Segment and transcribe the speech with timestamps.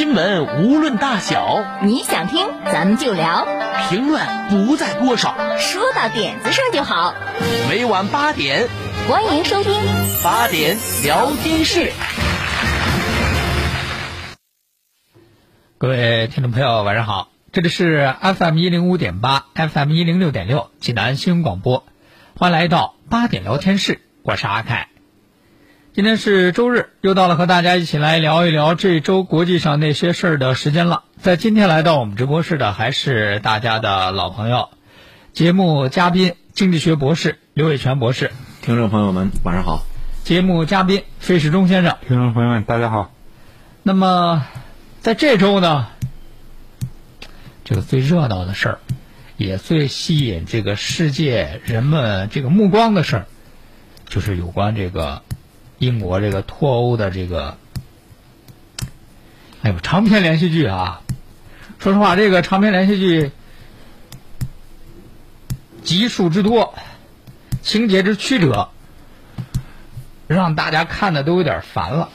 [0.00, 3.46] 新闻无论大小，你想听咱们就聊，
[3.90, 7.14] 评论不在多少，说到点子上就好。
[7.68, 8.66] 每晚八点，
[9.06, 9.74] 欢迎收听。
[10.24, 11.92] 八点聊天室。
[15.76, 21.84] 各位听众朋友，晚上好，这里是 FM 一零五点八，FM 一零六点六，济南新闻广播，
[22.38, 24.89] 欢迎来到八点聊天室，我是阿凯。
[25.92, 31.02] 今天是周日，又到了和大家一起来聊一聊这周国际上那些事儿的时间了。
[31.20, 34.68] 在今天来到我们直播室的还是大家的老朋友，
[35.32, 38.30] 节目嘉宾经济学博士刘伟全博士，
[38.62, 39.82] 听众朋友们晚上好。
[40.22, 43.12] 节目嘉宾费世忠先生，听众朋友们大家好。
[43.82, 44.46] 那么，
[45.00, 45.88] 在这周呢，
[47.64, 48.78] 这个最热闹的事儿，
[49.36, 53.26] 也最吸引这个世界人们这个目光的事儿，
[54.08, 55.22] 就是有关这个
[55.80, 57.56] 英国这个脱欧的这个，
[59.62, 61.00] 哎呦，长篇连续剧啊！
[61.78, 63.32] 说实话，这个长篇连续剧
[65.82, 66.74] 集数之多，
[67.62, 68.68] 情节之曲折，
[70.26, 72.10] 让大家看的都有点烦了。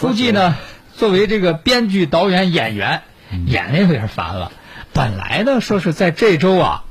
[0.00, 0.56] 估计呢，
[0.96, 3.02] 作为这个编剧、导演、演员，
[3.46, 4.52] 演的有点烦了。
[4.92, 6.84] 本来呢，说是在这周啊，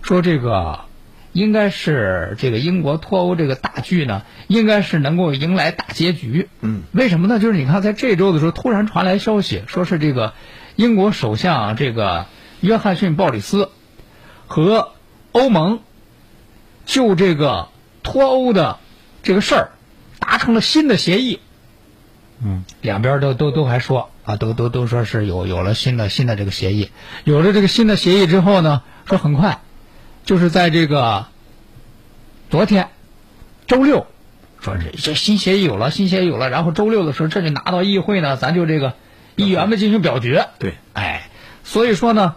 [0.00, 0.84] 说这个
[1.32, 6.48] 应该是这个英国脱欧这个大剧呢，应该是能够迎来大结局。
[6.60, 7.38] 嗯，为什么呢？
[7.38, 10.34] 就是你看，在这周的时候，突然传来消息，说是这个
[10.76, 12.26] 英国首相这个
[12.60, 13.70] 约翰逊·鲍里斯
[14.46, 14.92] 和
[15.32, 15.80] 欧盟
[16.84, 17.68] 就这个
[18.02, 18.78] 脱欧的
[19.22, 19.70] 这个事儿
[20.18, 21.40] 达成了新的协议。
[22.44, 26.90] 嗯，两边都都都还说啊，都都都说是有有了新的新的这个协议，
[27.24, 29.60] 有了这个新的协议之后呢，说很快，
[30.24, 31.26] 就是在这个
[32.50, 32.88] 昨天
[33.66, 34.06] 周六，
[34.60, 38.94] 说这这新协议有了，新协议有了，然后周六的时候这就拿到议会呢，咱就这个
[39.36, 40.48] 议员们进行表决。
[40.58, 41.28] 对，哎，
[41.64, 42.36] 所以说呢，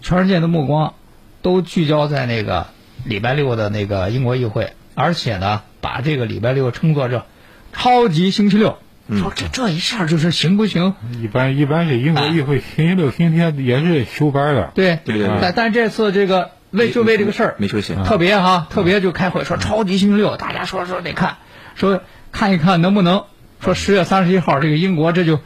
[0.00, 0.94] 全世界的目光
[1.42, 2.68] 都聚焦在那个
[3.04, 7.26] 礼拜六的那个英国议会，而且呢，把这个礼拜六称作这
[7.72, 8.78] 超级星期六。
[9.10, 10.94] 说这这一下就是行不行？
[11.22, 14.70] 一般一般是英国议会星期六、星期天也是休班的。
[14.74, 17.94] 对对对对但但这次这个为就为这个事儿没休息。
[18.04, 21.38] 特别哈，特别就开会说超级星期六，大家说说得看，
[21.74, 22.02] 说
[22.32, 23.24] 看一看能不能
[23.60, 25.40] 说十月三十一号这个英国这就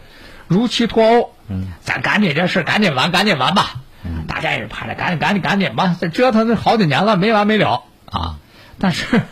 [0.49, 8.39] 如期脱欧，嗯，咱赶紧这事赶紧完，赶紧完吧，嗯，大家也是盼着赶紧赶紧赶紧吧，这折腾这好几年了没完没了啊，
[8.79, 9.23] 但是。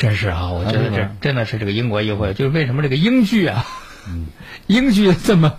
[0.00, 3.66] 真是啊，我觉得这真的是这个英国议会，就是为什么这个英剧啊，
[4.66, 5.58] 英剧这么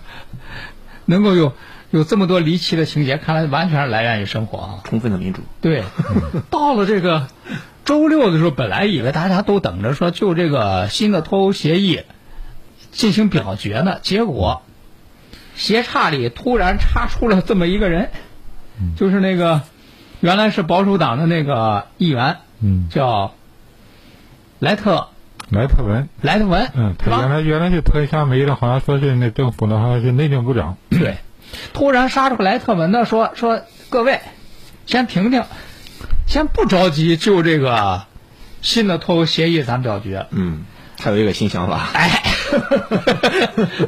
[1.04, 1.54] 能够有
[1.92, 4.74] 有这么多离奇的情节，看来完全是来源于生活啊。
[4.84, 5.42] 充分的民主。
[5.60, 5.84] 对，
[6.50, 7.28] 到了这个
[7.84, 12.00] 周六的时候，本来以为大家都等着说就这个新的脱欧协议
[12.90, 14.62] 进行表决呢，结果
[15.54, 18.08] 斜岔里突然插出了这么一个人，
[18.96, 19.60] 就是那个
[20.20, 23.34] 原来是保守党的那个议员，嗯，叫
[24.58, 25.08] 莱特。
[25.50, 30.78] 莱特文，莱特文，嗯，他原来原来是特夏梅的，好像说是那政府的，好像是内政部长。
[30.88, 31.18] 对，
[31.72, 34.20] 突然杀出莱特文的说说各位，
[34.86, 35.44] 先停停，
[36.26, 38.04] 先不着急就这个
[38.60, 40.26] 新的脱欧协议咱表决。
[40.30, 40.64] 嗯，
[40.96, 41.88] 他有一个新想法。
[41.94, 42.22] 哎，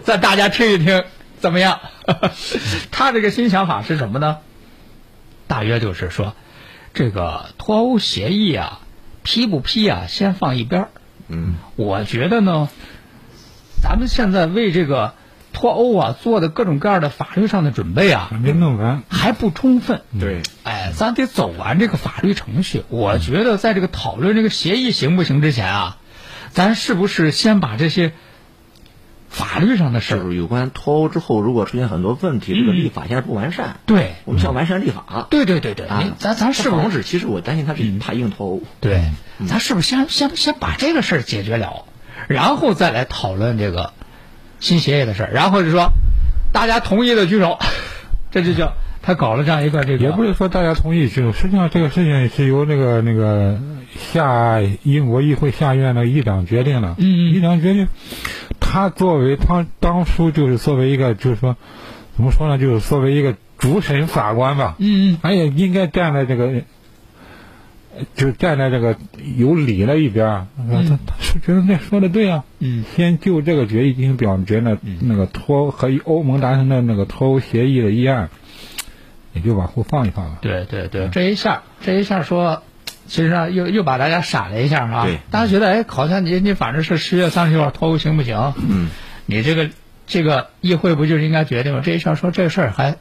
[0.05, 1.05] 咱大家听一听
[1.41, 1.81] 怎么样？
[2.91, 4.39] 他这个新想法是什么呢？
[5.47, 6.35] 大约就是说，
[6.95, 8.81] 这个脱欧协议啊，
[9.23, 10.89] 批不批啊，先放一边儿。
[11.29, 12.69] 嗯，我觉得呢，
[13.83, 15.15] 咱们现在为这个
[15.55, 19.03] 脱欧啊做的各种各样的法律上的准备啊，没弄完。
[19.09, 20.03] 还不充分。
[20.21, 22.83] 对，哎，咱得走完这个法律程序。
[22.91, 25.97] 我觉得在这个讨论这个协议行不行之前啊，
[26.51, 28.13] 咱是不是先把这些
[29.31, 35.27] 法律上的事儿，有关脱欧之后，如果出现很多问题，这个立法现在不完善，对，我们需要完善立法。
[35.31, 37.03] 对对对对，啊，咱咱是不是防止？
[37.03, 38.63] 其实我担心他是怕硬脱欧。
[38.81, 39.11] 对，
[39.49, 41.87] 咱是不是先先先把这个事儿解决了，
[42.29, 43.93] 然后再来讨论这个
[44.61, 45.93] 新协议的事儿，然后就说
[46.53, 47.59] 大家同意的举手，
[48.31, 48.73] 这就叫
[49.03, 53.59] 他搞了这样一个这个，也不是说大家同意，举手实际上这个事情是由那个那个
[53.99, 56.95] 下英国议会下院的议长决定的。
[56.99, 57.89] 嗯嗯议长决定，
[58.61, 61.57] 他作为他当初就是作为一个就是说，
[62.17, 66.63] 怎么说呢，就是作为一个主审法官吧，嗯他也应该站在这个，呃
[68.15, 68.97] 就站在这个
[69.37, 70.47] 有理的一边儿。
[70.57, 78.31] 他他他是觉得那说的对啊，嗯先就这个决议进行表决呢，那个脱和欧盟达成的那个脱欧协议的议案，
[79.33, 80.39] 也就往后放一放了。
[80.41, 82.63] 对对对，这一下这一下说，
[83.07, 85.19] 其实呢又又把大家闪了一下啊对。
[85.31, 88.55] 大家觉得哎，好像你你反正是十月三十号脱欧行不行？
[88.69, 88.89] 嗯，
[89.27, 89.71] 你这个
[90.07, 91.81] 这个议会不就是应该决定吗？
[91.85, 92.97] 这一下说这事儿还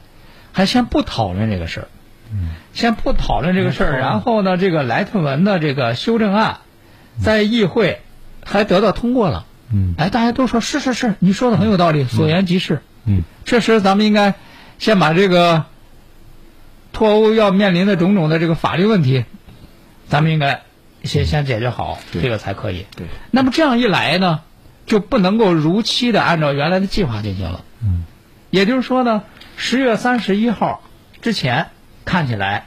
[0.51, 1.88] 还先不讨论这个事儿，
[2.74, 6.57] 先不讨论这个事儿，然后呢，这个莱特文的这个修正案
[7.21, 8.01] 在议会
[8.44, 9.45] 还得到通过了。
[9.71, 12.81] 嗯哎，大家都说是是是，你说的很有道理，所言极是。
[13.06, 14.35] 嗯，确实，咱们应该
[14.77, 15.65] 先把这个
[16.91, 19.25] 脱欧要面临的种种的这个法律问题，
[20.07, 20.62] 咱们应该
[21.03, 22.85] 先先解决好，这个才可以。
[22.95, 23.07] 对。
[23.31, 24.41] 那么这样一来呢，
[24.85, 27.65] 就不能够如期的按照原来的计划进行了。
[27.83, 28.06] 嗯。
[28.51, 29.24] 也就是说呢，
[29.57, 30.83] 十月三十一号
[31.21, 31.69] 之前，
[32.05, 32.65] 看起来，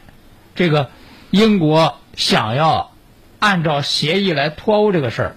[0.55, 0.91] 这个
[1.31, 2.93] 英国想要
[3.39, 5.37] 按照协议来脱欧这个事儿，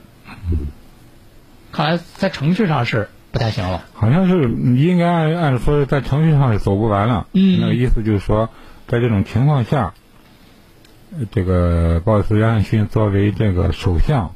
[1.72, 3.84] 看来在程序上是不太行了。
[3.94, 7.28] 好像是应该按按说在程序上是走不完了。
[7.34, 8.50] 嗯那个意思就是说，
[8.88, 9.94] 在这种情况下，
[11.12, 14.34] 呃这个鲍里斯·约翰逊作为这个首相，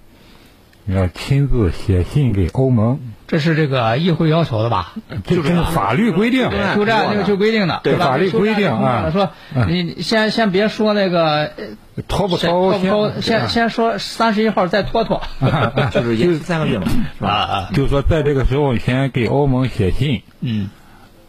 [0.85, 4.93] 要亲自写信给欧盟，这是这个议会要求的吧？
[5.25, 6.49] 这这是法律规定。
[6.75, 7.95] 就这样就就规定的，对？
[7.95, 11.51] 法律规定啊说嗯你你先先别说那个
[12.07, 15.21] 拖不先脱欧脱不脱，先先说三十一号再拖拖。
[15.91, 16.85] 就是延期三个月嘛，
[17.17, 17.29] 是吧？
[17.29, 20.69] 啊，就是说在这个时候先给欧盟写信嗯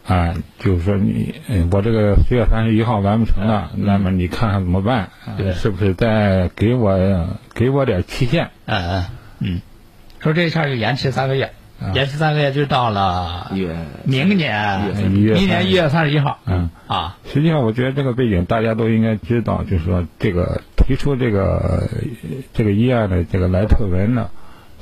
[0.05, 5.09] 啊，就是说你，嗯，我这个十月三十一号完不成了，那么你看看怎么办？
[5.55, 8.51] 是不是再给我给我点期限？
[8.65, 9.05] 嗯嗯
[9.39, 9.61] 嗯，
[10.19, 11.51] 说这事儿就延迟三个月，
[11.93, 16.39] 延迟三个月就到了月明年一月明年一月三十一号。
[16.45, 21.89] 嗯啊，实际上，我觉得这个背景大家都应该知道，就是说，这个提出这个
[22.53, 24.29] 这个议案的这个莱特文呢，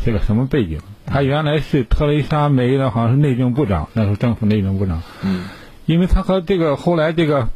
[0.03, 0.79] 是个什么背景？
[1.05, 5.01] 他原来是特蕾莎梅的，好像是内政部长，那时候政府内政部长。
[5.23, 5.45] 嗯，
[5.85, 7.49] 因为他和这个后来这个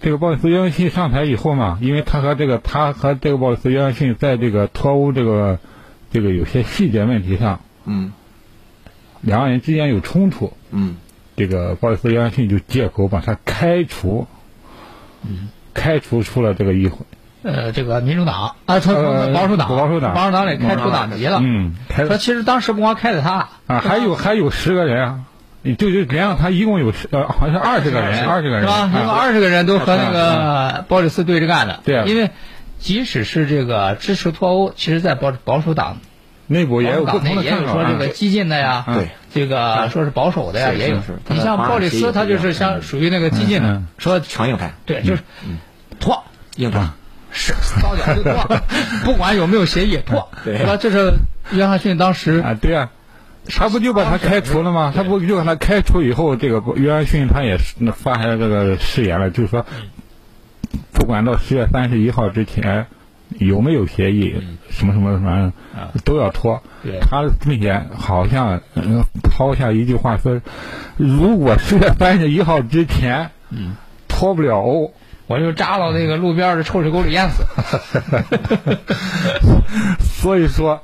[0.00, 5.58] 这个鲍里斯·约翰逊上台以后嘛，因为他和这个他和这个鲍里斯·约翰逊在这个脱欧这个
[6.14, 8.12] 这个有些细节问题上，嗯。
[9.20, 10.52] 两个人之间有冲突。
[10.70, 10.94] 嗯。
[11.36, 14.28] 这个鲍里斯·约翰逊就借口把他开除，
[15.22, 15.48] 嗯。
[15.74, 16.98] 开除出了这个议会，
[17.42, 20.14] 呃，这个民主党啊，从呃保守党，保守党。
[20.14, 21.40] 保守党里开除党籍了。
[21.42, 25.20] 嗯，开说其实当时不光开的他，啊，还有还有十个人啊，
[25.62, 28.60] 你就就连上他一共有十呃，好像二十个人，二十个人。
[28.60, 28.86] 是吧？
[28.86, 31.80] 因为啊二十个人都和那个鲍里斯对着干的。
[31.84, 32.04] 对啊。
[32.06, 32.30] 因为
[32.78, 35.98] 即使是这个支持脱欧，其实，在保保守党
[36.46, 37.74] 内部也有不同的看法啊。
[37.74, 38.84] 有说这个激进的呀，
[39.32, 40.98] 这个说是保守的呀，也有。
[41.28, 45.22] 你像鲍里斯，他就是像属于那个激进的嗯，说强硬派，对，就是
[45.98, 46.22] 脱。
[46.56, 46.90] 硬派，
[47.32, 48.60] 是早点就脱，
[49.04, 50.56] 不管有没有协议脱，对。
[50.58, 50.76] 是吧？
[50.76, 51.14] 这是
[51.50, 52.92] 约翰逊当时啊，对啊，
[53.48, 54.92] 他不就把他开除了吗？
[54.94, 59.66] 他不就把他开除以后，这个约翰逊他也是发下这个誓言了，就是说，
[61.04, 62.86] 不管到十月三十一号之前
[63.38, 64.36] 有没有协议，
[64.70, 65.52] 什么什么什么
[66.02, 66.62] 都要拖。
[67.02, 70.40] 他并且好像呃抛下一句话说，
[70.96, 73.32] 如果十月三十一号之前，
[74.08, 74.94] 脱不了欧。
[75.26, 77.44] 我就扎到那个路边的臭水沟里淹死。
[80.00, 80.80] 所以说，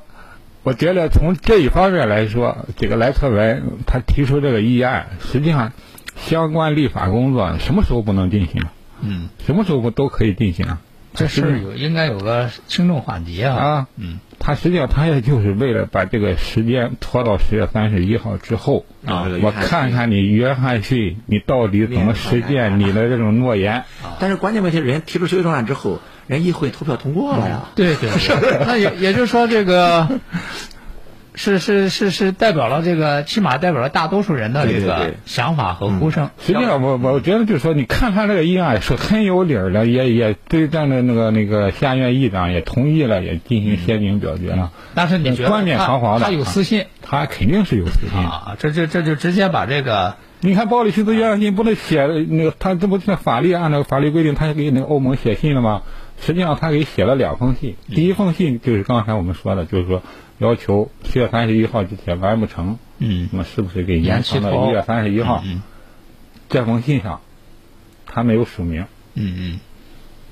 [0.61, 5.73] 我觉得从这一方面来说，这个莱特文他提出这个议案，实际上
[6.15, 8.61] 相关立法工作什么时候不能进行？
[9.01, 10.79] 嗯，什么时候不都可以进行啊？
[11.13, 13.55] 这事儿有应该有个轻重缓急啊。
[13.57, 23.83] 啊，嗯，他实际上他也就是为了把这个时间拖到十月三十一号之后啊我看看你约翰逊，你到底怎么实践你的这种诺言？
[24.21, 27.65] 但是关键问题，人家提出修正案之后，人议会投票通过了呀。
[27.75, 28.09] 对对，
[28.65, 30.07] 那也也就是说，这个
[31.33, 36.29] 是是是是代表了这个，起码代表了大多数人的这个想法和呼声。
[36.39, 44.71] 实际上我，我觉得就是说，你看他这个议案是很有理儿的，也也对站的那个那个下院议长也同意了，也进行先行表决了。
[44.93, 48.19] 但是你觉得冠冕堂皇的他有私心他肯定是有私心。
[48.19, 48.55] 啊？
[48.59, 55.83] 这这这就直接把这个你看鲍里斯·约翰逊不是写那个，他这不是法律按照法律规定，他给那个欧盟写信了吗？
[56.19, 60.03] 实际上他给写了两封信，第一封信就是刚才我们说的，就是说
[60.41, 63.29] 要求七月三十一号之前完不成，嗯。
[63.31, 65.41] 那么是不是给延长到一月三十一号？
[65.45, 65.61] 嗯
[66.49, 67.21] 这封信上
[68.05, 69.59] 他没有署名，嗯嗯。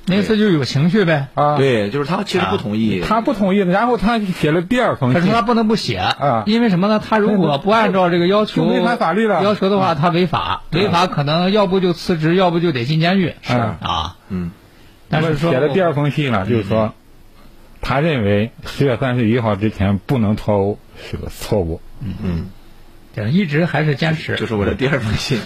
[0.05, 1.27] 那次就有情绪呗。
[1.33, 5.21] 啊，，对，就是他其实不同意，他不同意，然后他写了第二封信。
[5.21, 6.43] 可是，他不能不写啊。
[6.45, 6.99] 因为什么呢？
[6.99, 9.43] 他如果不按照这个要求违反法律了。
[9.43, 13.35] 要求的话，他违法，违法可能要不就辞职，要不就得进监狱。
[13.43, 13.53] 是。
[13.53, 14.51] 啊，嗯，
[15.09, 16.93] 但是说写了第二封信了，就是说，
[17.81, 21.81] 他认为十月三十一号之前不能脱欧是个错误。
[22.01, 22.49] 嗯，
[23.15, 25.39] 对一直还是坚持，这是我的第二封信，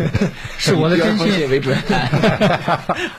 [0.58, 1.76] 是我的第二真信为准。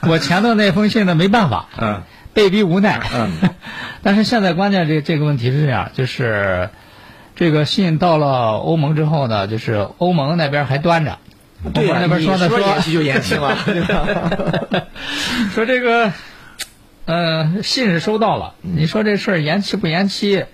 [0.02, 2.04] 我前头那封信呢，没办法，嗯，
[2.34, 3.02] 被逼无奈。
[3.14, 3.32] 嗯，
[4.04, 6.70] 但是现在关键这这个问题是这样，就是
[7.36, 11.18] 这个信到了欧盟之后呢，就是欧盟那边还端着，
[11.74, 11.86] 对
[12.20, 14.08] 你说呢说延期就延期了，对吧？
[15.56, 16.12] 说这个，
[17.06, 20.46] 呃，信是收到了，你说这事儿延期不延期？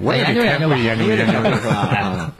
[0.00, 2.32] 我也研究研究吧研究研究是吧？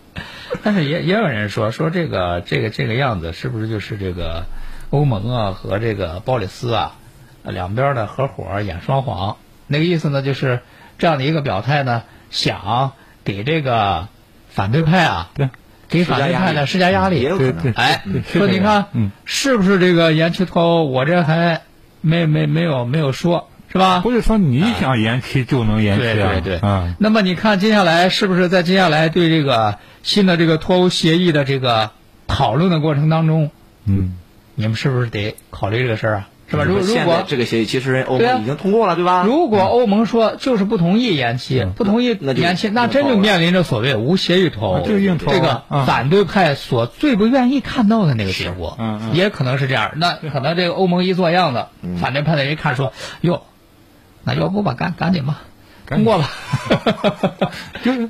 [0.62, 4.44] 但是也也有人说说这个这个这个样子是不是就是这个
[4.90, 6.96] 欧盟啊和这个鲍里斯啊
[7.44, 9.36] 呃两边的合伙演双簧？
[9.66, 10.60] 那个意思呢，就是
[10.98, 12.92] 这样的一个表态呢，想
[13.24, 14.08] 给这个
[14.50, 15.48] 反对派啊， 对，
[15.88, 20.84] 给反对派呢施加压力，也有可能哎 说你看，嗯是不是这个延期脱欧？
[20.84, 21.62] 我这还
[22.00, 24.00] 没没没有没有说，是吧？
[24.00, 31.90] 不是说你想延期就能延期对啊，对对，啊，那么你看接下来是不是在接下来对这个新的这个脱欧协议的这个
[32.26, 33.50] 讨论的过程当中，
[33.84, 34.16] 嗯，
[34.54, 36.28] 你们是不是得考虑这个事儿啊？
[36.50, 36.64] 是吧？
[36.64, 39.22] 如如果这个协议其实欧盟已经通过了，对吧？
[39.24, 48.76] 如果欧盟说就是不同意延期，不同意延期，那真就面临着所谓无协议脱欧，啊就硬脱欧这个啊反对派所最不愿意看到的那个结果，
[49.12, 49.92] 也可能是这样。
[49.96, 51.66] 那可能这个欧盟一做样子，
[52.00, 53.42] 反对派的人一看说，哟，
[54.24, 55.42] 那要不吧，赶赶紧吧，
[55.90, 56.30] 通过吧，
[57.82, 58.08] 就是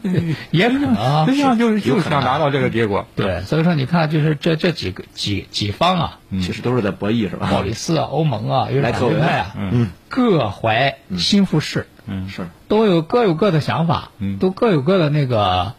[0.50, 3.06] 也可能啊实际上就是就想达到这个结果。
[3.16, 7.48] 对，所以说你看，就是这这几个几几方啊，其实都是在博弈，是吧？
[7.50, 9.88] 鲍里斯啊、欧盟啊、有反莱特文对派啊，嗯。
[10.08, 12.28] 各怀心腹事，嗯。
[12.28, 12.46] 是。
[12.68, 14.36] 都有各有各的想法，嗯。
[14.38, 15.74] 都各有各的那个，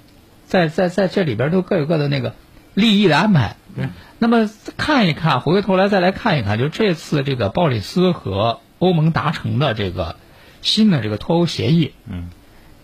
[0.48, 2.34] 在在在这里边都各有各的那个
[2.74, 3.58] 利益的安排。
[3.76, 3.90] 对，
[4.20, 10.16] 那么看一看，回过头来再来看一看，就这次这个鲍里斯和欧盟达成的这个
[10.62, 12.30] 新的这个脱欧协议，嗯，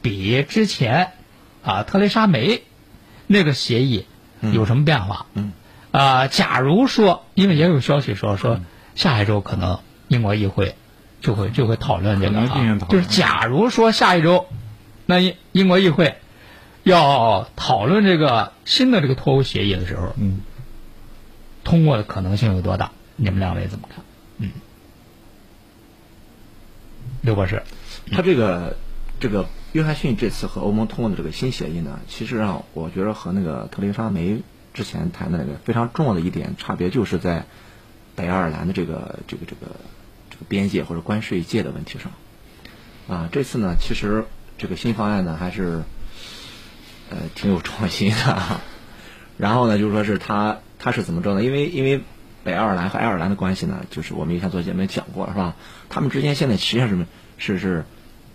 [0.02, 1.12] 比之前
[1.64, 2.64] 啊特蕾莎梅
[3.28, 4.06] 那个协议
[4.42, 5.26] 有什么变化？
[5.34, 5.52] 嗯，
[5.92, 8.60] 啊、假如说，因为也有消息说嗯说
[8.96, 10.76] 下一周可能英国议会
[11.22, 12.48] 就会就会讨论这个、
[12.90, 14.48] 就是假如说下一周，
[15.06, 16.18] 那英英国议会
[16.84, 20.42] 要讨论这个新的这个脱欧协议的时候，嗯，
[21.64, 22.92] 通过的可能性有多大？
[23.16, 24.04] 你们两位怎么看？
[24.38, 24.52] 嗯，
[27.28, 27.62] 刘博士，
[28.10, 28.78] 他这个
[29.20, 34.42] 这个约翰逊这次和欧盟通过的这个新协议呢，其实啊我觉得和那个特蕾莎梅
[34.74, 37.44] 之前谈的那个非常重要的一点差别，就是在
[38.16, 39.76] 北爱尔兰的这个这个这个
[40.30, 42.14] 这个边界或者关税界的问题上。
[43.10, 44.24] 啊，这次呢，其实
[44.58, 45.84] 这个新方案呢还是
[47.10, 48.62] 呃挺有创新的。
[49.38, 51.44] 然后呢，就说是他他是怎么着呢？
[51.44, 52.02] 因为因为
[52.44, 55.56] 北爱尔兰和爱尔兰的关系呢，就是我们以前做节目也讲过，是吧？
[55.90, 57.06] 他们之间现在实际上是
[57.38, 57.86] 是是，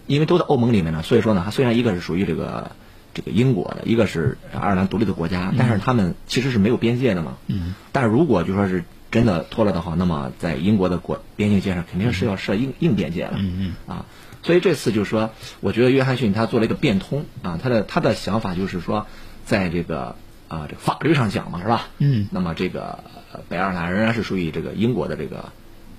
[0.06, 2.72] 因为都在欧盟里面呢，所以说呢，它虽然一个是属于这个
[3.14, 7.36] 这个英国的，一个是爱尔兰独立的国家，但是他们其实是没有边界的嘛。
[7.46, 7.74] 嗯。
[7.92, 13.34] 但如果就说是真的脱了的话，那么在英国的国边境线上肯定是要设硬硬边界了。
[13.36, 14.06] 嗯啊，
[14.42, 15.30] 所以这次就是说，
[15.60, 19.06] 我觉得约翰逊他做了一个变通啊，他的他的想法就是说，
[19.44, 20.16] 在这个
[20.48, 21.88] 啊这个法律上讲嘛，是吧？
[21.98, 25.46] 嗯那么这个呃北爱尔兰仍然是属于这个英国的这个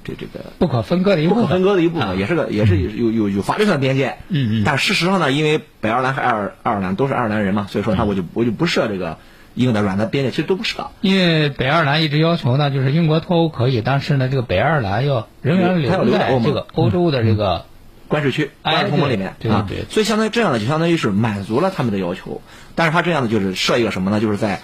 [0.03, 4.17] 这这个不可分割的一部分，不可分割的一部分，啊也是个也是有有有法律上的边界。
[4.29, 9.17] 嗯嗯但事实上呢，因为北爱尔兰和爱尔爱尔兰都是爱尔兰人嘛，所以说他我就我就不设这个
[9.55, 10.87] 硬的软的边界，其实都不设。
[11.01, 17.65] 因为北爱尔兰一直要求呢，就是英国脱欧可以，但是呢，这个北爱尔兰要仍然留留在这个欧洲的这个
[18.09, 22.41] 关税区、哎关税同盟里面啊对对对，所以相当于这样的，就相当于是满足了他们的要求。
[22.75, 24.19] 但是他这样呢就是设一个什么呢？
[24.19, 24.61] 就是在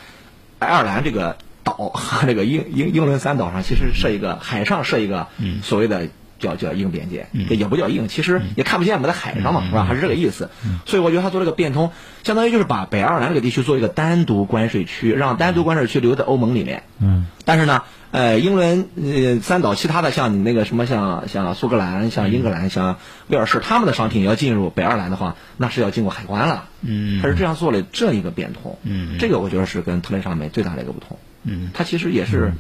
[0.60, 1.38] 爱尔兰这个
[1.78, 5.28] 岛和 这个英英英伦三岛上，其实设一个海上设一个
[5.64, 6.10] 所谓的
[6.40, 9.84] 叫叫硬边界，这也不叫硬，其实也看不见嘛，在海上嘛，是吧？
[9.84, 10.50] 还是这个意思。
[10.86, 11.92] 所以我觉得他做这个变通，
[12.24, 16.84] 相当于就是把北爱尔兰这个地区做一个单独关税区，让单独关税区留在欧盟里面。
[17.00, 22.96] 嗯，但是呢，呃，英伦呃三岛其他的像你那个什么像像苏格兰、像英格兰、像
[23.28, 26.70] 威尔士，他们的商品要进入北爱尔兰的话，那是要经过海关了。
[26.82, 28.80] 嗯他是这样做了这一个变通。
[28.84, 31.20] 嗯这个我觉得是跟特蕾莎梅最大的一个不同。
[31.44, 31.70] 嗯。
[31.74, 32.54] 他其实也是、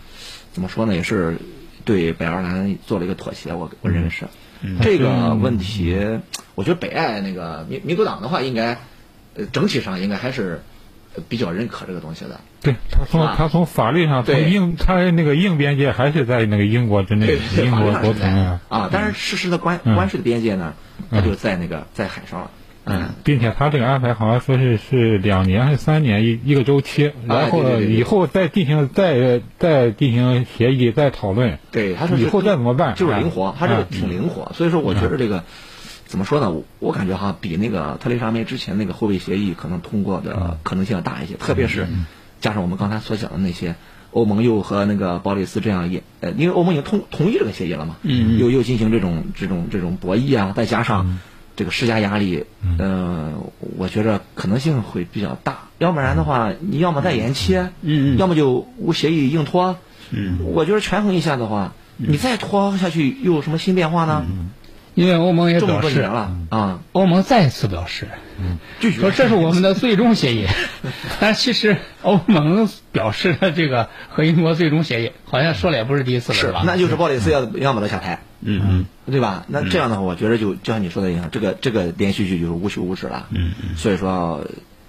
[0.51, 1.37] 怎么说呢，也是
[1.85, 3.53] 对北爱尔兰做了一个妥协。
[3.53, 4.25] 我我认为是、
[4.81, 5.97] 这个问题，
[6.55, 8.77] 我觉得北爱那个民民主党的话，应该
[9.35, 10.61] 呃整体上应该还是
[11.27, 12.41] 比较认可这个东西的。
[12.61, 19.95] 对他从啊他从法律上，从对硬他那个硬边界还是在那个英国之内，对，英国国土啊，啊，但是事实的关嗯。
[19.95, 20.73] 关税的边界呢，
[21.09, 22.51] 它就在那个在海上了。
[22.85, 31.59] 嗯，并且他这个安排好像说是是两年还是三年一一个周期，然后以后再进行再再进行协议再讨论。
[31.71, 35.43] 对，他说以后再怎么办就是灵活，他这个嗯挺灵活，所以说我觉得这个
[36.05, 36.49] 怎么说呢？
[36.49, 41.87] 我我感觉哈，比那个特蕾莎梅之前那个后备协议可能通过的可能性要大一些，特别是
[42.41, 43.75] 加上我们刚才所讲的那些。
[44.11, 51.19] 欧盟又和那个鲍里斯这样也呃，因为欧盟已经同同意这个协议了嘛，嗯又又进行这种这种这种博弈啊，再加上
[51.59, 52.45] 这个施加压力，
[52.77, 53.33] 呃，
[53.77, 55.67] 我觉着可能性会比较大。
[55.77, 59.75] 要不然的话，你要么再延期，嗯嗯要么就无协议硬拖。
[60.09, 64.25] 嗯，我觉得权衡一下的话，你再拖下去又有什么新变化呢？
[64.95, 66.33] 因为欧盟也表示了。
[66.49, 68.07] 啊，欧盟再次表示，
[68.79, 70.45] 拒绝说这是我们的最终协议，
[71.19, 76.63] 但其实欧盟表示的这个和英国最终协议，好像说了也不是第一次了，是吧？
[76.65, 79.45] 那就是鲍里斯要要么他下台，嗯嗯对吧？
[79.47, 83.27] 那这样的话，我觉得就就像你说的一样，这个这个连续剧就是无休无止了。
[83.31, 84.45] 嗯嗯，所以说，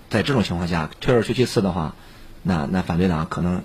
[0.08, 1.94] 在这种情况下，退而求其次的话，
[2.42, 3.62] 那那反对党可能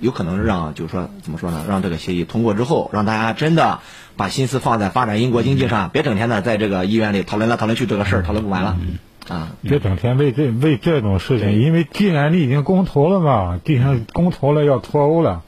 [0.00, 1.64] 有可能让就是说怎么说呢？
[1.68, 3.80] 让这个协议通过之后，让大家真的
[4.16, 8.76] 把心思放在发展英国经济上，别整天的在这个医院里讨论来讨论去这个事儿，讨论不完了
[9.28, 9.52] 啊。
[9.62, 15.42] 别整天为这为这种事情，因为既然你已经公投了嘛，既然公投了要脱欧了，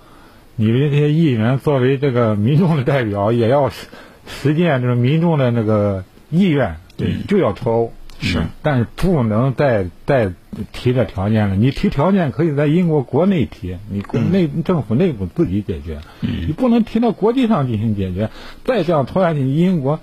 [0.56, 3.86] 你们这些议员作为这个民众的代表，也要实
[4.26, 7.92] 实践这个民众的那个意愿，对，就要脱欧。
[8.20, 10.32] 是嗯但是不能再再
[10.72, 11.56] 提这条件了。
[11.56, 18.30] 你提条件可以在英国国内提，你国内、政府内部自己解决，你不能提到国际上进行解决。
[18.64, 20.00] 再这样拖下去，英国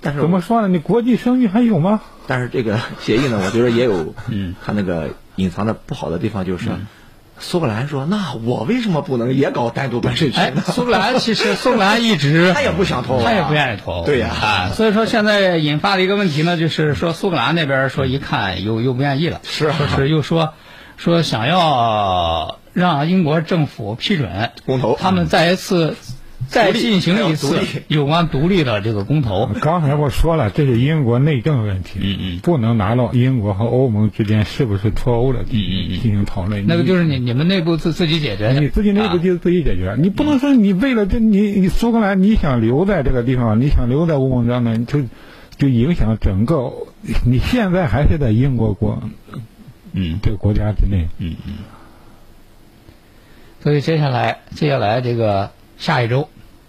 [0.00, 0.68] 但是怎么说呢？
[0.68, 2.00] 你国际声誉还有吗？
[2.26, 6.70] 但是这个协议呢，我觉得也有，嗯，它那个隐藏的不好的地方，就是
[7.40, 13.22] 苏格兰说，那我为什么不能也搞单独办税区哎呢？，苏格兰其实苏格兰一直 他也不想投啊。
[13.24, 14.04] 他也不愿意投。
[14.04, 14.28] 对呀。
[14.28, 20.54] 啊，所以说现在引发的一个问题呢，就是说苏格兰那边说一看又又不愿意了，是是又说
[20.96, 24.96] 说想要让英国政府批准公投。
[25.00, 25.96] 他们再一次
[26.48, 29.46] 再进行一次要独立有关独立的这个公投。
[29.60, 36.66] 刚才我说了，这是英国内政问题，嗯嗯不能拿到英国和欧盟之间是不是脱欧的进嗯嗯进行讨论。
[36.66, 45.02] 那个就是你你们内部自自己解决，你自己内部啊就自己解决，你不能说你为了这你你苏格兰你想留在这个地方，你想留在欧盟当中，就
[45.58, 46.72] 就影响整个，
[47.26, 49.02] 你现在还是在英国国
[49.92, 51.52] 嗯这个国家之内，嗯嗯。
[53.62, 56.28] 所以接下来接下来这个下一周。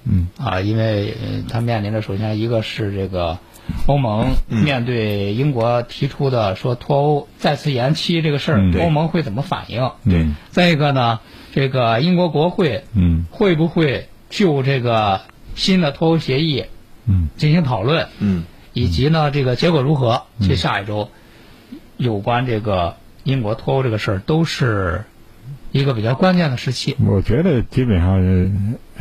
[0.10, 0.28] 嗯。
[0.38, 3.38] 啊，因为呃它面临的首先一个是这个
[3.86, 9.92] 欧盟面对英国提出的说脱欧再次延期这个事儿，欧盟会怎么反应？
[10.04, 11.20] 对，再一个呢，
[11.54, 13.26] 这个英国国会嗯。
[13.30, 15.22] 会不会就这个
[15.56, 16.66] 新的脱欧协议
[17.06, 17.30] 嗯。
[17.38, 18.44] 进行讨论，嗯，
[18.74, 20.24] 以及呢这个结果如何？
[20.42, 21.10] 这下一周
[21.98, 25.04] 有关这个英国脱欧这个事儿都是
[25.72, 26.96] 一个比较关键的时期。
[27.06, 28.20] 我觉得基本上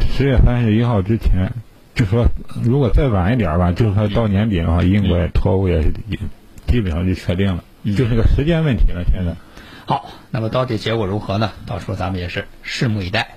[0.01, 1.51] 十月三十一号之前，
[1.95, 2.27] 就说
[2.63, 6.19] 如果再晚一点吧，就是说到年底的话，英国也脱欧也也
[6.67, 7.65] 基本上就确定了，
[7.97, 9.03] 就是个时间问题了。
[9.13, 9.35] 现在，
[9.87, 11.53] 好，那么到底结果如何呢？
[11.67, 13.29] 到时候咱们也是拭目以待。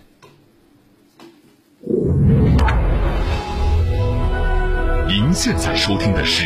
[5.08, 6.46] 您现在收听的是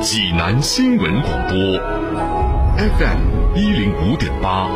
[0.00, 1.56] 济南新闻广播
[2.76, 4.68] ，FM 一零五点八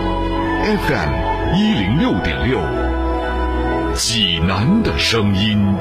[0.65, 2.59] ，FM 一零六点六，
[3.97, 5.77] 济南的声音。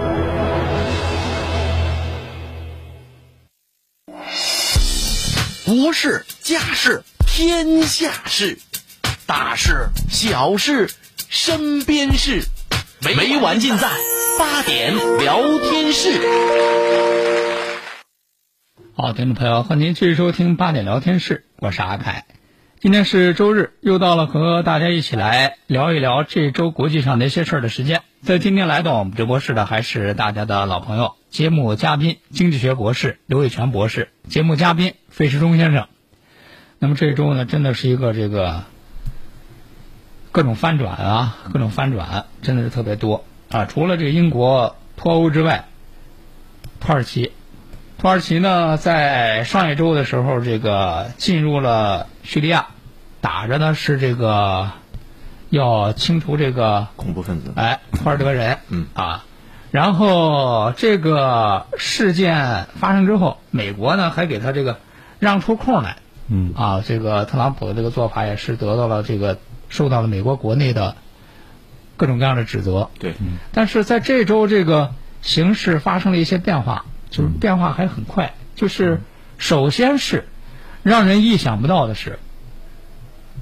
[5.66, 8.60] 国事、家事、天下事，
[9.26, 10.92] 大事、小事、
[11.28, 12.44] 身边事，
[13.02, 13.90] 每晚尽在
[14.38, 16.12] 八点聊天室。
[18.96, 22.26] 好，听众朋友，欢迎您继续收听八点聊天室，我是阿凯。
[22.84, 28.02] 今天是周日，又到了和大家一起来聊一聊这周国际上的一些事儿的时间。
[28.22, 35.88] 在今天来到我们直播室的还是大家的老朋友，节目嘉宾经济学博士刘伟全博士，节目嘉宾费时忠先生。
[36.78, 38.64] 那么这周呢，真的是一个这个
[40.34, 43.64] 各种翻转啊，各种翻转，真的是特别多啊。
[43.64, 45.70] 除了这个英国脱欧之外，
[46.82, 47.32] 土耳其
[47.98, 52.68] 土耳其呢，在上一周的时候，这个进入了叙利亚，
[53.24, 54.70] 打着呢是这个
[55.50, 58.86] 要清除这个恐怖分子，哎库尔德人，嗯。
[58.94, 59.24] 啊，
[59.72, 64.80] 然后这个事件发生之后，美国呢还给他这个
[65.20, 66.54] 让出空来，嗯。
[66.54, 70.98] 啊，这个特朗普的这个做法也是得到了这个受到了美国国内的
[71.96, 72.90] 各种各样的指责。
[73.00, 73.14] 对，
[73.54, 78.34] 但是在这周这个形势发生了一些变化，就是变化还很快。
[78.56, 79.00] 就是
[79.38, 80.28] 首先是
[80.84, 82.20] 让人意想不到的是，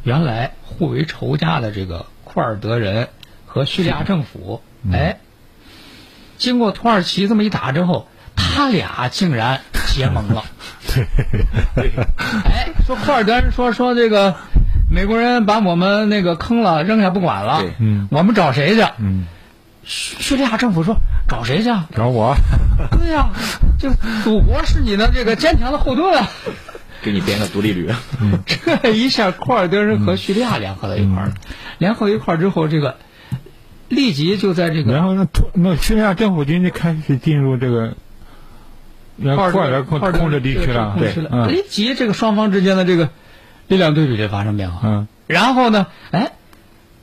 [0.04, 3.10] 原来互为仇家的这个库尔德人
[3.46, 4.62] 和叙利亚政府，
[4.92, 5.20] 哎，
[6.38, 9.62] 经过土耳其这么一打之后，他俩竟然
[9.94, 10.44] 结盟了。
[11.76, 11.92] 对
[12.44, 14.36] 哎，说库尔德人说说这个
[14.90, 18.82] 美国人把我们那个坑了，扔下不管了对，嗯我们找谁去？
[18.98, 19.26] 嗯，
[19.84, 21.88] 叙叙利亚政府说找谁去啊？
[21.96, 22.36] 找我，
[22.92, 23.30] 对呀、
[23.78, 23.92] 就
[24.24, 26.30] 祖国是你的这个坚强的后盾啊！
[27.02, 27.90] 给你编个独立旅。
[28.46, 31.34] 这一下，库尔德人和叙利亚联合到一块儿了，
[31.78, 32.98] 联合一块儿之后，这个
[33.90, 37.94] 立即就在这个然后那土那叙利亚政府军就开始进入这个，
[39.18, 41.48] 让库尔德控库尔德控制地区了，控制了，嗯。
[41.50, 43.10] 立即这个双方之间的这个
[43.68, 44.80] 力量对比就发生变化。
[44.84, 45.08] 嗯。
[45.28, 46.32] 然后呢，哎，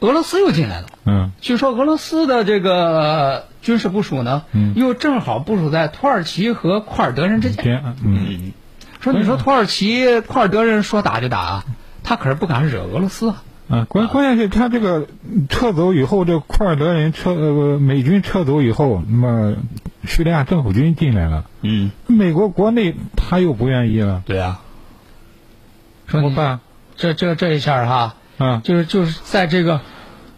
[0.00, 0.86] 俄罗斯又进来了。
[1.04, 1.32] 嗯。
[1.40, 4.74] 据说俄罗斯的这个军事部署呢，嗯。
[4.76, 7.64] 又正好部署在土耳其和库尔德人之间。
[7.64, 8.52] 天嗯
[9.00, 11.64] 说你说土耳其库尔德人说打就打啊，
[12.02, 13.42] 他可是不敢惹俄罗斯啊。
[13.68, 15.06] 啊，关关键是他这个
[15.50, 19.56] 撤走以后，这库尔德人撤呃美军撤走以后，那么
[20.04, 24.60] 叙利亚政府军进来了，嗯，美国国内他又不愿意了，对啊。
[26.08, 26.60] 怎么办？
[26.96, 29.82] 这这这一下哈，啊，就是就是在这个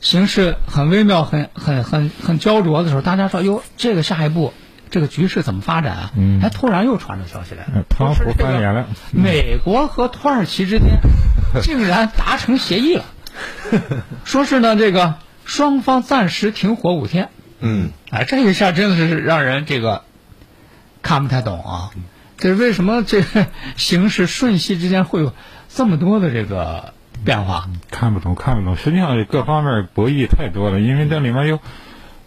[0.01, 4.53] 形势很微妙、很很很很焦灼的时候，大家说哟，这个下一步
[4.91, 6.11] 这个局势怎么发展啊？
[6.17, 10.99] 嗯哎，突然又传出消息来特朗普说是这个翻脸了，美国和土耳其之间
[11.63, 13.05] 竟然达成协议了，
[14.25, 17.31] 说是呢这个双方暂时停火五天。
[17.61, 20.03] 嗯，哎，这一下真的是让人这个
[21.03, 21.91] 看不太懂啊！
[22.39, 25.35] 这是为什么这个形势瞬息之间会有
[25.69, 27.69] 这么多的这个变化？
[27.91, 28.77] 看不懂，看不懂。
[28.77, 31.61] 实际上，各方面博弈太多了，因为这里面又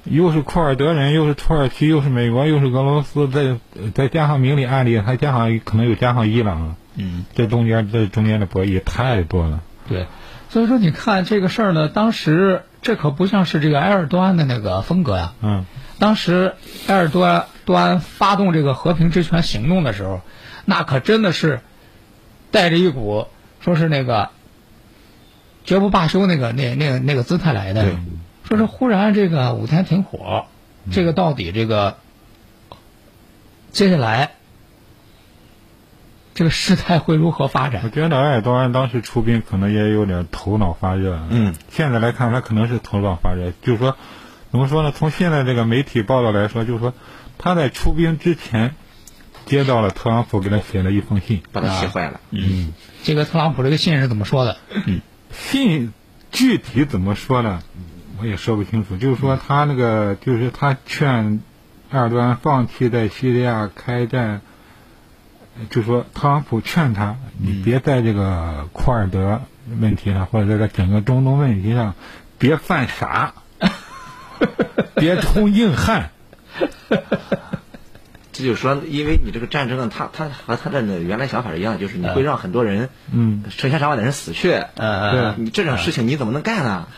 [0.04, 3.58] 又是库尔德人，又是土耳其，又是美国，又是俄罗斯，再
[3.94, 9.62] 再加上明里暗里，还加上可能又加上伊朗，嗯，这中间这中间的博弈太多了。
[9.88, 10.08] 对，
[10.50, 15.34] 所以说你看这个事儿呢，当时这可不像是这个埃尔多安的那个风格呀。
[15.42, 15.66] 嗯
[16.00, 16.56] 当时
[16.88, 20.22] 埃尔多安多安发动这个和平之权行动的时候，
[20.66, 21.62] 那可真的是
[22.52, 23.28] 带着一股
[23.62, 24.30] 说是那个
[25.64, 27.86] 绝不罢休那个那那个那个姿态来的。
[28.44, 30.46] 说是忽然这个五天停火，
[30.92, 31.98] 这个到底这个
[33.72, 34.32] 接下来
[36.34, 37.90] 这个事态会如何发展我？
[37.90, 41.20] 觉得埃尔多安当时出兵可能也有点头脑发热。
[41.30, 43.96] 嗯，现在来看，他可能是头脑发热，就是说，
[44.52, 44.92] 怎么说呢？
[44.92, 46.94] 从现在这个媒体报道来说，就是说
[47.38, 48.76] 他在出兵之前
[49.46, 52.20] 接到了特朗普给他写的一封信，把他气坏了。
[52.32, 54.58] 嗯，这个特朗普这个信是怎么说的？
[54.86, 55.02] 嗯
[55.32, 55.94] 信
[56.32, 57.62] 具体怎么说呢？
[58.20, 58.98] 我也说不清楚。
[58.98, 61.42] 就是说他那个，就是他劝
[61.90, 64.42] 埃尔多安放弃在叙利亚开战，
[65.70, 69.42] 就说特朗普劝他，你别在这个库尔德
[69.80, 71.96] 问题上，或者在这整个中东问题上，
[72.38, 73.34] 别犯傻，
[74.96, 76.12] 别充硬汉。
[78.34, 84.62] 这就是说，因为你这个战争呢，他他和他的原来想法是一样，就是你会让很多人，嗯，成千上万的人死去。
[84.76, 86.88] 嗯，你这种事情你怎么能干呢？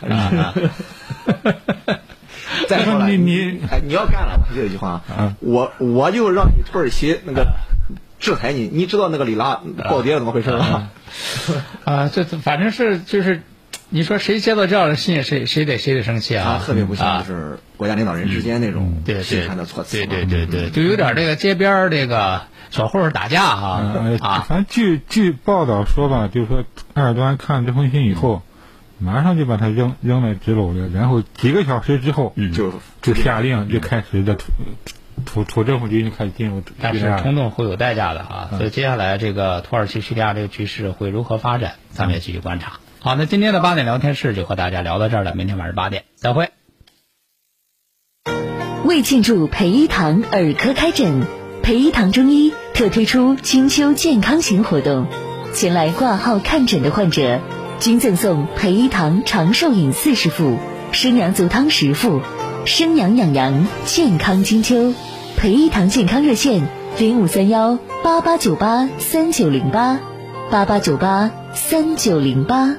[2.68, 7.46] 再说了，你你哎，你要干了，我还有一句话啊，我我就让你土耳其那个
[8.18, 10.90] 制裁你，你知道那个里拉暴跌是怎么回事吗？
[11.84, 13.42] 啊，这这反正是就是，
[13.88, 16.62] 你说谁接到这样的信，谁谁得谁得生气他啊？
[16.64, 17.24] 特别不像啊。
[17.26, 20.04] 就是国家领导人之间那种对心对的措辞。
[20.06, 28.42] 对对对对，就有点这个街边儿这个小混混打架哈呃，啊，反正据据报道说吧，就是说埃尔多安看了这封信以后，
[28.98, 32.72] 马上就把他扔扔在纸篓里，然后几个小时之后，就
[33.02, 34.44] 就下令就开始这土
[35.24, 42.80] 土土政府军就开始进入但是冲动会有代价的啊，所以接下来这个土耳其叙利亚这个局势会如何发展，咱们也继续观察。
[43.06, 46.50] 好，那今天的八点聊天室就和大家聊到这儿了，明天晚上八点再会。
[48.84, 51.22] 为庆祝培一堂耳科开诊，
[51.62, 55.06] 培一堂中医特推出金秋健康型活动，
[55.52, 57.38] 前来挂号看诊的患者
[57.78, 60.58] 均赠送培一堂长寿饮四十副、
[60.90, 62.20] 生羊足汤十副，
[62.64, 64.94] 生阳养阳，健康金秋。
[65.36, 66.66] 培一堂健康热线
[66.98, 70.00] 零五三幺八八九八三九零八
[70.50, 72.74] 八八九八三九零八。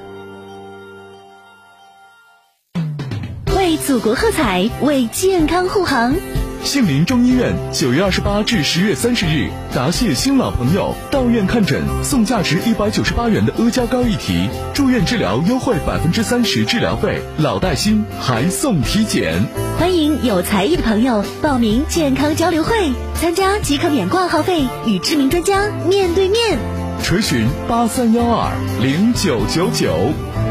[3.77, 6.15] 为祖国喝彩，为健康护航。
[6.63, 19.45] 杏林中医院九月二十八至十月三十日，答谢新老朋友到院看诊，送价值一百九十八元的阿胶糕一提，住院治疗优惠百分之三十治疗费，老带新还送体检。
[19.77, 26.57] 欢迎有才艺的朋友报名健康交流会，参加即可免挂号费，与知名专家面对面。
[27.03, 29.93] 垂询八三幺二零九九九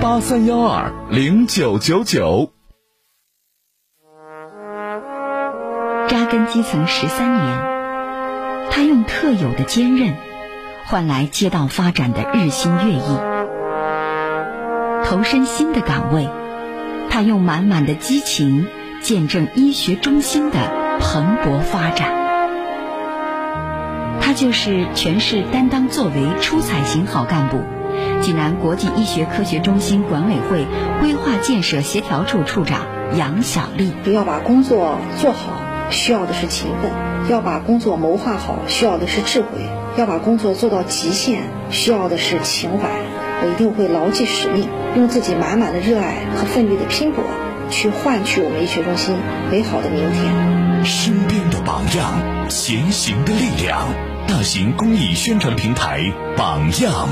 [0.01, 2.56] 八三幺二零九九九。
[6.27, 7.57] 扎根基层十三年，
[8.73, 10.17] 他用特有的坚韧，
[10.85, 13.19] 换来街道发展的日新月异。
[15.05, 16.29] 投身新的岗位，
[17.11, 18.67] 他用满满的激情，
[19.01, 20.59] 见证医学中心的
[20.99, 22.11] 蓬勃发展。
[24.21, 27.63] 他就是全市担当作为出彩型好干部，
[28.21, 30.67] 济南国际医学科学中心管委会
[30.99, 32.81] 规划建设协调处处长
[33.17, 33.93] 杨小丽。
[34.13, 35.66] 要把工作做好。
[35.91, 36.91] 需要的是勤奋，
[37.31, 39.47] 要把工作谋划好；需要的是智慧，
[39.97, 42.89] 要把工作做到极限；需要的是情怀。
[43.43, 47.23] 我一定会牢记使命，用自己满满的热爱和奋力的拼搏，
[47.71, 49.17] 去换取我们医学中心
[49.51, 50.85] 美好的明天。
[50.85, 52.15] 身边的榜样，
[52.49, 53.87] 前行的力量。
[54.29, 57.09] 大型公益宣传平台，榜样。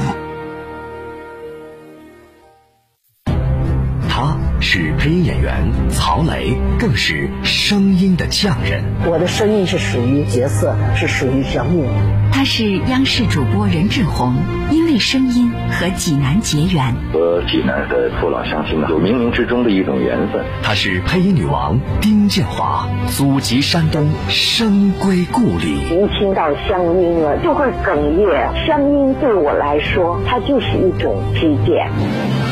[4.08, 8.84] 他是配音演员曹雷，更是声音的匠人。
[9.06, 11.86] 我的声音是属于角色，是属于人物。
[12.32, 14.34] 他是央视主播任志宏，
[14.70, 16.94] 因为声音和济南结缘。
[17.12, 20.44] 和济南的父老乡亲呢，有冥冥之中的一种缘分。
[20.62, 25.74] 她是配音女王丁建华，祖籍山东，声归故里。
[25.74, 28.66] 一听到乡音了，就会哽咽。
[28.66, 31.88] 乡音对我来说，它就是一种积淀。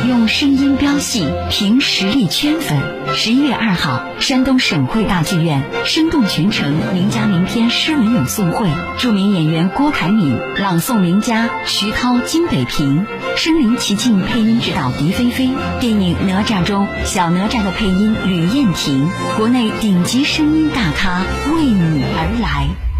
[0.08, 2.78] 用声音飙戏，凭实力圈粉。
[3.14, 13.04] 十一月二号，山东省会大剧院生动全程名家名篇诗文咏诵会，著名演员郭凯敏朗诵名家徐涛、金北平，
[13.36, 15.50] 身临其境配音指导狄菲菲。
[15.80, 21.22] 电影《哪吒》中小哪吒的配音吕燕婷，国内顶级声音大咖
[21.54, 22.91] 为你而来。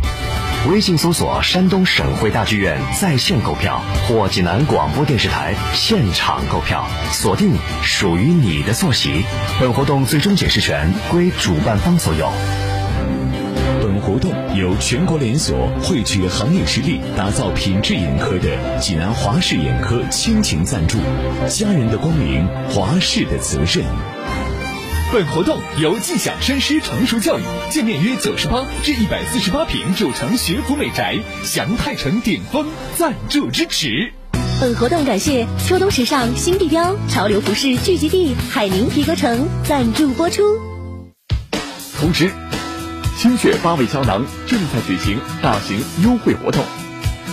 [0.70, 9.24] 微信搜索“山东省会大剧院”在线购票，或济南广播电视台现场购票，锁定属于你的坐席。
[9.58, 12.30] 本活动最终解释权归主办方所有。
[13.82, 20.98] 本活动由全国连锁汇聚行业实力打造品质眼科的济南华视眼科倾情赞助，
[21.48, 23.84] 家人的光明，华视的责任。
[25.12, 34.10] 本活动由尽享深师成熟教育，建面约九十八至一百四十八平主城学府美宅，祥泰城顶峰赞助支持。
[34.58, 40.42] 本活动感谢秋冬时尚新地标、潮流服饰聚集地海宁皮革城赞助播出。
[42.00, 42.30] 同时：
[43.18, 46.64] 清血八味胶囊正在举行大型优惠活动，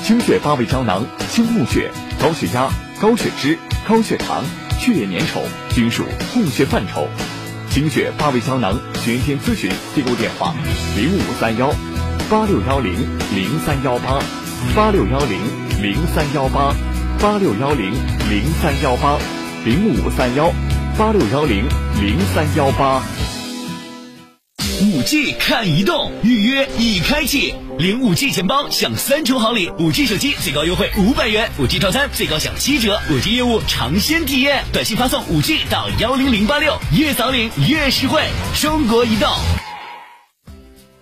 [0.04, 1.90] 清血八味胶囊清目血、
[2.22, 4.44] 高血压、高血脂、高血糖、
[4.82, 5.40] 血液粘稠
[5.74, 7.08] 均属供血范畴。
[7.80, 10.54] 清血八味胶囊全天咨询订购电话：
[10.98, 11.74] 零五三幺
[12.30, 12.94] 八六幺零
[13.34, 14.20] 零三幺八
[14.76, 15.40] 八六幺零
[15.82, 16.76] 零三幺八
[17.22, 17.94] 八六幺零
[18.30, 19.18] 零三幺八
[19.64, 20.52] 零五三幺
[20.98, 21.64] 八六幺零
[22.02, 23.29] 零三幺八。
[25.00, 38.22] 五 G 看移动，预约已开启，领五 G 钱包享三重好礼，五 G 手机最高优惠五百元，五 G 套餐最高享七折，五 G 业务尝鲜体验，短信发送五 G 到幺零零八六，越早领越实惠。
[38.60, 39.30] 中国移动。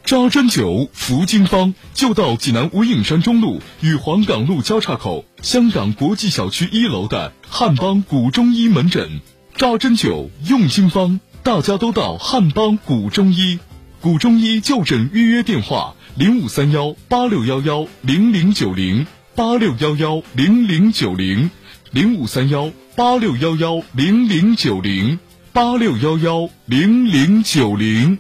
[0.04, 9.22] 扎针灸服金方就到济南无影山中路与黄岗路交叉口香港国际小区一楼的汉邦古中医门诊，
[9.56, 13.58] 扎针灸用金方，大家都到汉邦古中医。
[14.00, 21.50] 古中医就诊预约电话：零五三幺八六幺幺零零九零八六幺幺零零九零
[21.92, 25.18] 零五三幺八六幺幺零零九零
[25.52, 28.20] 八六幺幺零零九零。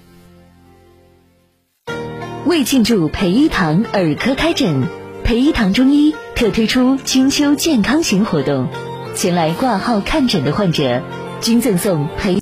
[2.45, 4.83] 为庆祝培一堂耳科开诊，
[5.23, 8.67] 培一堂中医特推出金秋健康型活动，
[9.13, 11.03] 前来挂号看诊的患者
[11.39, 12.35] 均赠送培。